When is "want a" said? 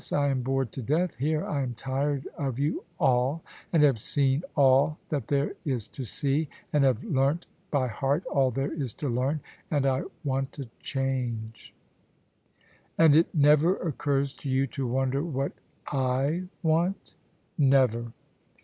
10.23-10.65